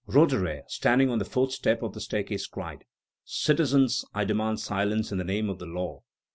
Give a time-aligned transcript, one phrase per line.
[0.07, 2.85] Roederer, standing on the fourth step of the staircase, cried:
[3.23, 6.01] "Citizens, I demand silence in the name of the law.